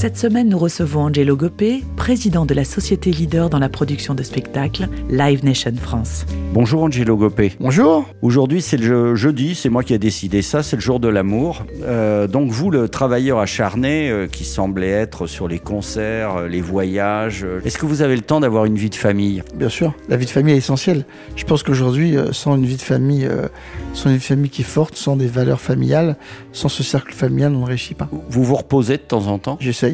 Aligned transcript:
Cette 0.00 0.16
semaine, 0.16 0.48
nous 0.48 0.56
recevons 0.58 1.02
Angelo 1.02 1.36
Gopé, 1.36 1.84
président 1.94 2.46
de 2.46 2.54
la 2.54 2.64
société 2.64 3.10
leader 3.10 3.50
dans 3.50 3.58
la 3.58 3.68
production 3.68 4.14
de 4.14 4.22
spectacles 4.22 4.88
Live 5.10 5.44
Nation 5.44 5.74
France. 5.78 6.24
Bonjour 6.54 6.84
Angelo 6.84 7.18
Gopé. 7.18 7.52
Bonjour. 7.60 8.06
Aujourd'hui 8.22 8.62
c'est 8.62 8.78
le 8.78 9.14
je- 9.14 9.14
jeudi, 9.14 9.54
c'est 9.54 9.68
moi 9.68 9.82
qui 9.84 9.92
ai 9.92 9.98
décidé 9.98 10.40
ça, 10.40 10.62
c'est 10.62 10.76
le 10.76 10.80
jour 10.80 11.00
de 11.00 11.08
l'amour. 11.08 11.66
Euh, 11.82 12.26
donc 12.26 12.50
vous, 12.50 12.70
le 12.70 12.88
travailleur 12.88 13.40
acharné 13.40 14.08
euh, 14.08 14.26
qui 14.26 14.44
semblait 14.46 14.88
être 14.88 15.26
sur 15.26 15.48
les 15.48 15.58
concerts, 15.58 16.36
euh, 16.38 16.48
les 16.48 16.62
voyages, 16.62 17.44
euh, 17.44 17.60
est-ce 17.66 17.76
que 17.76 17.84
vous 17.84 18.00
avez 18.00 18.16
le 18.16 18.22
temps 18.22 18.40
d'avoir 18.40 18.64
une 18.64 18.76
vie 18.76 18.88
de 18.90 18.94
famille? 18.94 19.42
Bien 19.54 19.68
sûr, 19.68 19.92
la 20.08 20.16
vie 20.16 20.24
de 20.24 20.30
famille 20.30 20.54
est 20.54 20.58
essentielle. 20.58 21.04
Je 21.36 21.44
pense 21.44 21.62
qu'aujourd'hui, 21.62 22.16
euh, 22.16 22.32
sans 22.32 22.56
une 22.56 22.64
vie 22.64 22.76
de 22.76 22.82
famille, 22.82 23.26
euh, 23.26 23.48
sans 23.92 24.08
une 24.08 24.18
famille 24.20 24.48
qui 24.50 24.62
est 24.62 24.64
forte, 24.64 24.96
sans 24.96 25.14
des 25.16 25.26
valeurs 25.26 25.60
familiales, 25.60 26.16
sans 26.52 26.70
ce 26.70 26.82
cercle 26.82 27.12
familial, 27.12 27.54
on 27.54 27.60
ne 27.60 27.66
réussit 27.66 27.98
pas. 27.98 28.08
Vous 28.30 28.42
vous 28.44 28.54
reposez 28.56 28.96
de 28.96 29.02
temps 29.02 29.26
en 29.26 29.38
temps? 29.38 29.58
J'essaye. 29.60 29.89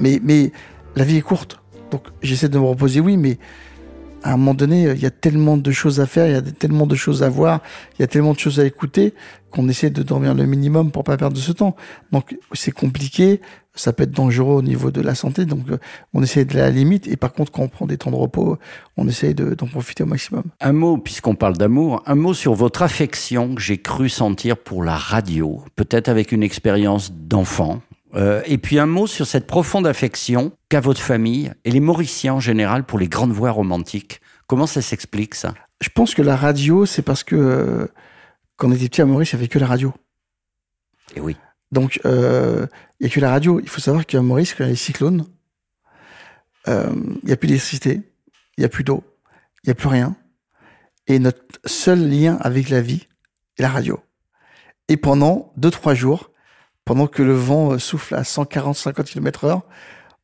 Mais, 0.00 0.20
mais 0.22 0.52
la 0.94 1.04
vie 1.04 1.16
est 1.16 1.22
courte. 1.22 1.58
Donc 1.90 2.02
j'essaie 2.22 2.48
de 2.48 2.58
me 2.58 2.64
reposer, 2.64 3.00
oui, 3.00 3.16
mais 3.16 3.38
à 4.22 4.32
un 4.32 4.36
moment 4.36 4.54
donné, 4.54 4.90
il 4.90 5.00
y 5.00 5.06
a 5.06 5.10
tellement 5.10 5.56
de 5.56 5.70
choses 5.70 6.00
à 6.00 6.06
faire, 6.06 6.26
il 6.26 6.32
y 6.32 6.36
a 6.36 6.42
tellement 6.42 6.86
de 6.86 6.96
choses 6.96 7.22
à 7.22 7.28
voir, 7.28 7.60
il 7.96 8.02
y 8.02 8.04
a 8.04 8.08
tellement 8.08 8.32
de 8.32 8.38
choses 8.38 8.58
à 8.58 8.64
écouter 8.64 9.14
qu'on 9.50 9.68
essaie 9.68 9.90
de 9.90 10.02
dormir 10.02 10.34
le 10.34 10.46
minimum 10.46 10.90
pour 10.90 11.04
pas 11.04 11.16
perdre 11.16 11.36
ce 11.38 11.52
temps. 11.52 11.76
Donc 12.10 12.36
c'est 12.52 12.72
compliqué, 12.72 13.40
ça 13.76 13.92
peut 13.92 14.02
être 14.02 14.10
dangereux 14.10 14.56
au 14.56 14.62
niveau 14.62 14.90
de 14.90 15.00
la 15.00 15.14
santé, 15.14 15.44
donc 15.44 15.60
on 16.12 16.22
essaie 16.24 16.44
de 16.44 16.56
la 16.56 16.70
limite. 16.70 17.06
Et 17.06 17.16
par 17.16 17.32
contre, 17.34 17.52
quand 17.52 17.62
on 17.62 17.68
prend 17.68 17.86
des 17.86 17.98
temps 17.98 18.10
de 18.10 18.16
repos, 18.16 18.58
on 18.96 19.06
essaie 19.06 19.32
de- 19.32 19.54
d'en 19.54 19.66
profiter 19.66 20.02
au 20.02 20.06
maximum. 20.06 20.42
Un 20.60 20.72
mot, 20.72 20.98
puisqu'on 20.98 21.36
parle 21.36 21.56
d'amour, 21.56 22.02
un 22.06 22.16
mot 22.16 22.34
sur 22.34 22.54
votre 22.54 22.82
affection 22.82 23.54
que 23.54 23.60
j'ai 23.60 23.78
cru 23.78 24.08
sentir 24.08 24.56
pour 24.56 24.82
la 24.82 24.96
radio, 24.96 25.62
peut-être 25.76 26.08
avec 26.08 26.32
une 26.32 26.42
expérience 26.42 27.12
d'enfant. 27.12 27.80
Euh, 28.14 28.42
et 28.46 28.58
puis 28.58 28.78
un 28.78 28.86
mot 28.86 29.06
sur 29.06 29.26
cette 29.26 29.46
profonde 29.46 29.86
affection 29.86 30.52
qu'a 30.68 30.80
votre 30.80 31.00
famille 31.00 31.52
et 31.64 31.70
les 31.70 31.80
Mauriciens 31.80 32.34
en 32.34 32.40
général 32.40 32.84
pour 32.84 32.98
les 32.98 33.08
grandes 33.08 33.32
voix 33.32 33.50
romantiques. 33.50 34.20
Comment 34.46 34.66
ça 34.66 34.80
s'explique 34.80 35.34
ça? 35.34 35.54
Je 35.80 35.88
pense 35.88 36.14
que 36.14 36.22
la 36.22 36.36
radio, 36.36 36.86
c'est 36.86 37.02
parce 37.02 37.24
que 37.24 37.36
euh, 37.36 37.86
quand 38.56 38.68
on 38.68 38.72
était 38.72 38.88
petit 38.88 39.02
à 39.02 39.06
Maurice, 39.06 39.32
il 39.32 39.36
n'y 39.36 39.40
avait 39.40 39.48
que 39.48 39.58
la 39.58 39.66
radio. 39.66 39.92
Eh 41.14 41.20
oui. 41.20 41.36
Donc, 41.72 42.00
euh, 42.04 42.66
il 43.00 43.06
n'y 43.06 43.12
a 43.12 43.14
que 43.14 43.20
la 43.20 43.30
radio. 43.30 43.60
Il 43.60 43.68
faut 43.68 43.80
savoir 43.80 44.06
qu'à 44.06 44.22
Maurice, 44.22 44.54
quand 44.54 44.64
il 44.64 44.68
y 44.68 44.70
a 44.70 44.70
les 44.70 44.76
cyclones, 44.76 45.26
euh, 46.68 46.92
il 47.22 47.26
n'y 47.26 47.32
a 47.32 47.36
plus 47.36 47.48
d'électricité, 47.48 48.00
il 48.56 48.60
n'y 48.60 48.64
a 48.64 48.68
plus 48.68 48.84
d'eau, 48.84 49.04
il 49.62 49.68
n'y 49.68 49.72
a 49.72 49.74
plus 49.74 49.88
rien. 49.88 50.16
Et 51.06 51.18
notre 51.18 51.40
seul 51.64 52.08
lien 52.08 52.38
avec 52.40 52.70
la 52.70 52.80
vie 52.80 53.06
est 53.58 53.62
la 53.62 53.68
radio. 53.68 54.00
Et 54.88 54.96
pendant 54.96 55.52
deux, 55.56 55.70
trois 55.70 55.94
jours, 55.94 56.30
pendant 56.86 57.06
que 57.06 57.22
le 57.22 57.34
vent 57.34 57.72
euh, 57.72 57.78
souffle 57.78 58.14
à 58.14 58.22
140-50 58.22 59.04
km 59.04 59.44
heure, 59.44 59.62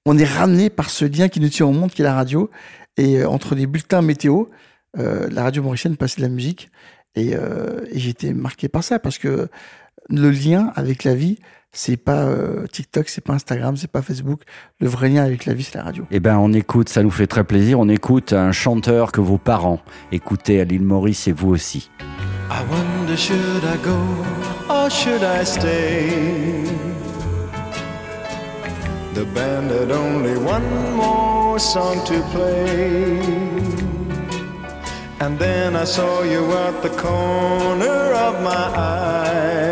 on 0.06 0.16
est 0.16 0.24
ramené 0.24 0.70
par 0.70 0.88
ce 0.88 1.04
lien 1.04 1.28
qui 1.28 1.40
nous 1.40 1.50
tient 1.50 1.66
au 1.66 1.72
monde, 1.72 1.90
qui 1.90 2.00
est 2.00 2.04
la 2.04 2.14
radio. 2.14 2.50
Et 2.96 3.18
euh, 3.18 3.28
entre 3.28 3.54
les 3.54 3.66
bulletins 3.66 4.00
météo, 4.00 4.44
euh, 4.98 5.28
la 5.30 5.42
radio 5.42 5.62
mauricienne 5.62 5.96
passait 5.96 6.16
de 6.16 6.22
la 6.22 6.32
musique. 6.32 6.70
Et, 7.14 7.34
euh, 7.34 7.84
été 7.92 8.32
marqué 8.32 8.68
par 8.68 8.82
ça 8.82 8.98
parce 8.98 9.18
que 9.18 9.48
le 10.08 10.30
lien 10.30 10.72
avec 10.76 11.04
la 11.04 11.14
vie, 11.14 11.38
c'est 11.72 11.96
pas 11.96 12.24
euh, 12.24 12.66
TikTok, 12.66 13.08
c'est 13.08 13.20
pas 13.22 13.34
Instagram, 13.34 13.76
c'est 13.76 13.90
pas 13.90 14.02
Facebook. 14.02 14.42
Le 14.80 14.88
vrai 14.88 15.08
lien 15.08 15.24
avec 15.24 15.46
la 15.46 15.54
vie, 15.54 15.62
c'est 15.62 15.76
la 15.76 15.84
radio. 15.84 16.06
Eh 16.10 16.20
ben, 16.20 16.38
on 16.38 16.52
écoute, 16.52 16.88
ça 16.88 17.02
nous 17.02 17.10
fait 17.10 17.26
très 17.26 17.44
plaisir. 17.44 17.80
On 17.80 17.88
écoute 17.88 18.32
un 18.32 18.52
chanteur 18.52 19.12
que 19.12 19.20
vos 19.20 19.38
parents 19.38 19.80
écoutaient 20.10 20.60
à 20.60 20.64
l'île 20.64 20.82
Maurice 20.82 21.28
et 21.28 21.32
vous 21.32 21.50
aussi. 21.50 21.90
I 22.50 22.62
wonder 22.70 23.16
should 23.16 23.64
I 23.64 23.78
go? 23.82 24.71
Should 24.88 25.22
I 25.22 25.44
stay? 25.44 26.64
The 29.14 29.24
band 29.34 29.70
had 29.70 29.90
only 29.90 30.36
one 30.38 30.94
more 30.94 31.58
song 31.58 32.04
to 32.06 32.20
play. 32.32 33.20
And 35.20 35.38
then 35.38 35.76
I 35.76 35.84
saw 35.84 36.22
you 36.22 36.42
at 36.52 36.82
the 36.82 36.90
corner 36.90 38.12
of 38.26 38.42
my 38.42 38.64
eye. 38.96 39.62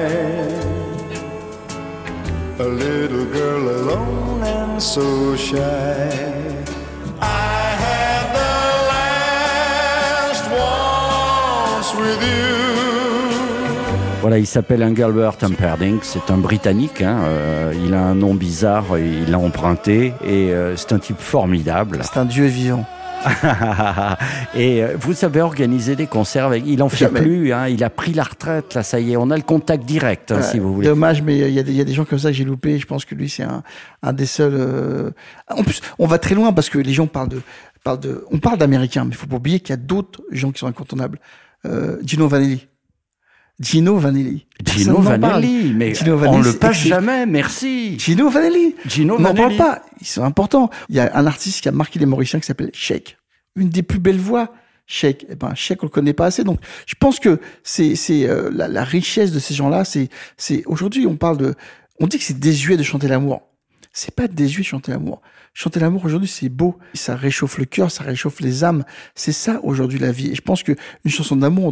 A 2.58 2.68
little 2.84 3.24
girl 3.24 3.64
alone 3.78 4.42
and 4.42 4.82
so 4.82 5.34
shy. 5.36 6.39
Voilà, 14.20 14.38
il 14.38 14.46
s'appelle 14.46 14.82
Engelbert 14.84 15.32
Humperdinck, 15.42 16.04
c'est 16.04 16.30
un 16.30 16.36
Britannique, 16.36 17.00
hein, 17.00 17.20
euh, 17.24 17.72
il 17.86 17.94
a 17.94 18.02
un 18.02 18.14
nom 18.14 18.34
bizarre, 18.34 18.98
il 18.98 19.30
l'a 19.30 19.38
emprunté, 19.38 20.12
et 20.22 20.52
euh, 20.52 20.76
c'est 20.76 20.92
un 20.92 20.98
type 20.98 21.18
formidable. 21.18 22.00
C'est 22.02 22.18
un 22.18 22.26
dieu 22.26 22.44
vivant. 22.44 22.84
et 24.54 24.82
euh, 24.82 24.94
vous 24.98 25.12
savez 25.14 25.40
organiser 25.40 25.96
des 25.96 26.06
concerts 26.06 26.46
avec... 26.46 26.64
Il 26.66 26.82
en 26.82 26.88
fait 26.90 27.06
Jamais. 27.06 27.20
plus, 27.22 27.52
hein, 27.52 27.68
il 27.68 27.82
a 27.82 27.88
pris 27.88 28.12
la 28.12 28.24
retraite, 28.24 28.74
là, 28.74 28.82
ça 28.82 29.00
y 29.00 29.12
est, 29.12 29.16
on 29.16 29.30
a 29.30 29.36
le 29.36 29.42
contact 29.42 29.84
direct, 29.86 30.32
hein, 30.32 30.42
si 30.42 30.58
vous 30.58 30.74
voulez. 30.74 30.88
Dommage, 30.88 31.22
mais 31.22 31.38
il 31.38 31.54
y, 31.54 31.58
a 31.58 31.62
des- 31.62 31.72
il 31.72 31.76
y 31.78 31.80
a 31.80 31.84
des 31.84 31.94
gens 31.94 32.04
comme 32.04 32.18
ça 32.18 32.28
que 32.28 32.34
j'ai 32.36 32.44
loupé. 32.44 32.78
Je 32.78 32.86
pense 32.86 33.06
que 33.06 33.14
lui, 33.14 33.30
c'est 33.30 33.42
un, 33.42 33.62
un 34.02 34.12
des 34.12 34.26
seuls. 34.26 34.54
euh, 34.54 35.10
En 35.48 35.62
plus, 35.62 35.80
on 35.98 36.06
va 36.06 36.18
très 36.18 36.34
loin 36.34 36.52
parce 36.52 36.68
que 36.68 36.78
les 36.78 36.92
gens 36.92 37.06
parlent 37.06 37.28
de, 37.30 37.40
parlent 37.84 38.00
de, 38.00 38.24
on 38.30 38.38
parle 38.38 38.58
d'américains, 38.58 39.04
mais 39.04 39.10
il 39.12 39.16
faut 39.16 39.26
pas 39.26 39.36
oublier 39.36 39.60
qu'il 39.60 39.70
y 39.70 39.78
a 39.78 39.82
d'autres 39.82 40.20
gens 40.30 40.50
qui 40.50 40.58
sont 40.60 40.66
incontournables. 40.66 41.18
Euh, 41.66 41.98
Gino 42.04 42.26
Vanelli. 42.28 42.66
Gino 43.60 43.96
Vanelli. 43.98 44.46
Gino 44.64 44.96
Personne. 44.96 45.20
Vanelli, 45.20 45.74
mais 45.74 45.94
Gino 45.94 46.14
on 46.14 46.16
Vanelli, 46.16 46.42
le 46.44 46.50
c'est 46.52 46.58
passe 46.58 46.78
jamais, 46.78 47.26
merci. 47.26 47.98
Gino 47.98 48.30
Vanelli. 48.30 48.74
Gino 48.86 49.16
On 49.16 49.20
n'en 49.20 49.34
Vanelli. 49.34 49.56
parle 49.58 49.74
pas. 49.74 49.82
Ils 50.00 50.06
sont 50.06 50.24
importants. 50.24 50.70
Il 50.88 50.96
y 50.96 51.00
a 51.00 51.14
un 51.14 51.26
artiste 51.26 51.60
qui 51.60 51.68
a 51.68 51.72
marqué 51.72 51.98
les 51.98 52.06
Mauriciens 52.06 52.40
qui 52.40 52.46
s'appelle 52.46 52.70
Sheik. 52.72 53.18
Une 53.56 53.68
des 53.68 53.82
plus 53.82 53.98
belles 53.98 54.18
voix. 54.18 54.54
Sheik. 54.86 55.26
Eh 55.28 55.34
ben, 55.36 55.54
Sheik, 55.54 55.82
on 55.82 55.86
le 55.86 55.90
connaît 55.90 56.14
pas 56.14 56.26
assez. 56.26 56.42
Donc, 56.42 56.58
je 56.86 56.94
pense 56.98 57.20
que 57.20 57.38
c'est, 57.62 57.94
c'est, 57.96 58.28
euh, 58.28 58.50
la, 58.52 58.66
la 58.66 58.82
richesse 58.82 59.30
de 59.30 59.38
ces 59.38 59.54
gens-là. 59.54 59.84
C'est, 59.84 60.08
c'est, 60.36 60.64
aujourd'hui, 60.64 61.06
on 61.06 61.16
parle 61.16 61.36
de, 61.36 61.54
on 62.00 62.06
dit 62.06 62.18
que 62.18 62.24
c'est 62.24 62.40
désuet 62.40 62.76
de 62.78 62.82
chanter 62.82 63.08
l'amour. 63.08 63.42
C'est 63.92 64.14
pas 64.14 64.28
désuet 64.28 64.62
chanter 64.62 64.92
l'amour. 64.92 65.20
Chanter 65.52 65.80
l'amour 65.80 66.04
aujourd'hui, 66.04 66.28
c'est 66.28 66.48
beau. 66.48 66.78
Ça 66.94 67.16
réchauffe 67.16 67.58
le 67.58 67.64
cœur, 67.64 67.90
ça 67.90 68.04
réchauffe 68.04 68.40
les 68.40 68.62
âmes. 68.62 68.84
C'est 69.14 69.32
ça 69.32 69.60
aujourd'hui 69.64 69.98
la 69.98 70.12
vie. 70.12 70.30
Et 70.30 70.34
je 70.34 70.42
pense 70.42 70.62
que 70.62 70.72
une 71.04 71.10
chanson 71.10 71.36
d'amour, 71.36 71.66
on 71.66 71.70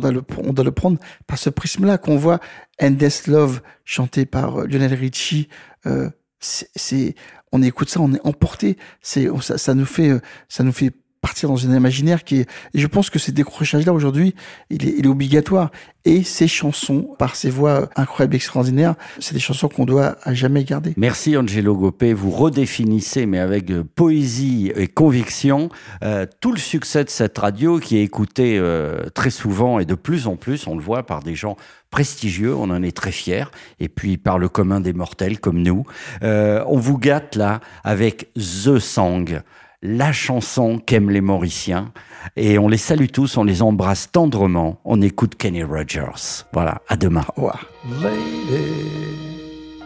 doit 0.53 0.65
le, 0.65 0.73
prendre 0.73 0.99
par 1.27 1.39
ce 1.39 1.49
prisme-là 1.51 1.97
qu'on 1.99 2.17
voit 2.17 2.41
Endless 2.81 3.29
Love 3.29 3.61
chanté 3.84 4.27
par 4.27 4.61
euh, 4.61 4.67
Lionel 4.67 4.95
Richie. 4.95 5.49
Euh, 5.87 6.11
c'est, 6.41 7.15
on 7.53 7.62
écoute 7.62 7.89
ça, 7.89 8.01
on 8.01 8.12
est 8.15 8.27
emporté. 8.27 8.77
C'est, 9.00 9.29
ça, 9.41 9.59
ça 9.59 9.75
nous 9.75 9.87
fait, 9.87 10.11
euh, 10.11 10.21
ça 10.49 10.65
nous 10.65 10.73
fait 10.73 10.93
partir 11.21 11.49
dans 11.49 11.67
un 11.67 11.77
imaginaire 11.77 12.25
qui 12.25 12.41
est. 12.41 12.51
Et 12.75 12.79
je 12.79 12.87
pense 12.87 13.11
que 13.11 13.19
ce 13.19 13.31
décrochage-là 13.31 13.93
aujourd'hui, 13.93 14.34
il 14.71 14.87
est, 14.87 15.06
obligatoire. 15.06 15.71
Et 16.05 16.23
ces 16.23 16.49
chansons, 16.49 17.09
par 17.19 17.34
ces 17.34 17.51
voix 17.51 17.89
incroyables, 17.97 18.34
extraordinaires, 18.34 18.95
c'est 19.19 19.34
des 19.34 19.41
chansons 19.41 19.69
qu'on 19.69 19.84
doit 19.84 20.17
à 20.23 20.33
jamais 20.33 20.65
garder. 20.65 20.95
Merci 20.97 21.37
Angelo 21.37 21.77
Gopé, 21.77 22.15
vous 22.15 22.31
redéfinissez, 22.31 23.27
mais 23.27 23.39
avec 23.39 23.71
euh, 23.71 23.84
poésie 23.94 24.73
et 24.75 24.87
conviction, 24.87 25.69
euh, 26.03 26.25
tout 26.41 26.53
le 26.53 26.59
succès 26.59 27.05
de 27.05 27.11
cette 27.11 27.37
radio 27.37 27.79
qui 27.79 27.99
est 27.99 28.03
écoutée 28.03 28.59
euh, 28.59 29.11
très 29.14 29.31
souvent 29.31 29.81
et 29.81 29.85
de 29.85 29.94
plus 29.94 30.26
en 30.26 30.37
plus, 30.37 30.67
on 30.67 30.76
le 30.76 30.82
voit 30.82 31.05
par 31.05 31.23
des 31.23 31.35
gens 31.35 31.56
prestigieux, 31.91 32.55
on 32.55 32.71
en 32.71 32.82
est 32.82 32.97
très 32.97 33.12
fiers, 33.12 33.50
et 33.81 33.88
puis 33.88 34.19
par 34.19 34.38
le 34.38 34.49
commun 34.49 34.81
des 34.81 34.93
mortels 34.93 35.41
comme 35.41 35.62
nous. 35.62 35.85
On 36.23 36.79
vous 36.79 36.99
gâte 36.99 37.35
là 37.35 37.61
avec 37.82 38.31
The 38.35 38.79
Song, 38.79 39.41
la 39.82 40.12
chanson 40.12 40.78
qu'aiment 40.78 41.10
les 41.10 41.20
Mauriciens, 41.20 41.92
et 42.36 42.58
on 42.58 42.69
les 42.69 42.76
salue 42.76 43.06
tous, 43.12 43.36
on 43.36 43.44
les 43.44 43.62
embrasse 43.62 44.10
tendrement, 44.10 44.80
on 44.84 45.00
écoute 45.00 45.36
Kenny 45.36 45.62
Rogers. 45.62 46.44
Voilà, 46.52 46.82
à 46.88 46.96
demain. 46.96 47.25
Au 47.36 47.42
revoir. 47.42 47.66
Lady, 48.02 49.80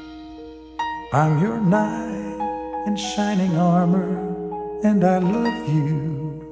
I'm 1.12 1.42
your 1.42 1.60
knight 1.60 2.86
in 2.86 2.96
shining 2.96 3.56
armor, 3.56 4.18
and 4.82 5.04
I 5.04 5.18
love 5.18 5.68
you. 5.68 6.42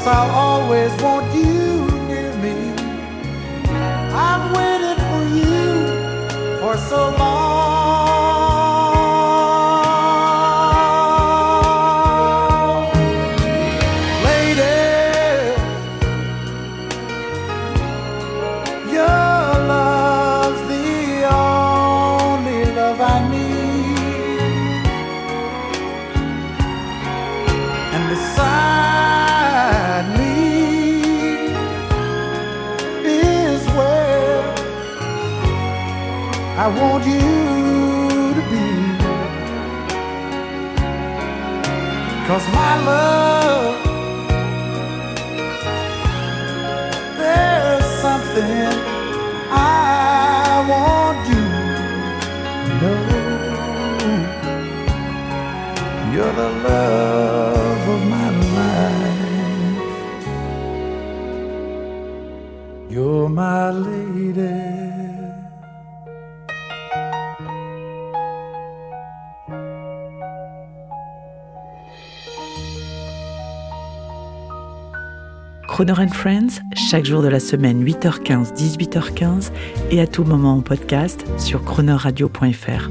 Yes, 0.00 0.06
I'll 0.06 0.30
always 0.30 0.90
want 1.02 1.34
you 1.34 1.86
near 2.08 2.34
me. 2.36 2.72
I've 4.12 4.56
waited 4.56 4.98
for 5.08 5.22
you 5.36 6.58
for 6.60 6.76
so 6.76 7.10
long. 7.18 7.39
Want 37.00 37.06
you 37.06 38.34
to 38.34 38.42
be. 38.50 38.66
Cause 42.26 42.46
my 42.52 42.74
love, 42.84 43.76
there's 47.18 47.86
something 48.04 48.72
I 49.50 50.64
want 50.70 51.18
you 51.30 51.46
to 52.64 52.72
know. 52.80 53.04
You're 56.12 56.34
the 56.34 56.50
love 56.68 57.88
of 57.88 58.00
my 58.08 58.30
life. 58.56 59.90
You're 62.90 63.28
my 63.28 63.70
lady. 63.70 64.79
Croner 75.80 76.08
Friends, 76.12 76.60
chaque 76.76 77.06
jour 77.06 77.22
de 77.22 77.28
la 77.28 77.40
semaine, 77.40 77.82
8h15, 77.82 78.52
18h15 78.52 79.50
et 79.90 80.02
à 80.02 80.06
tout 80.06 80.24
moment 80.24 80.56
en 80.56 80.60
podcast 80.60 81.24
sur 81.38 81.64
chronoradio.fr. 81.64 82.90